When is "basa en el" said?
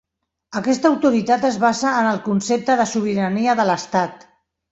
1.65-2.17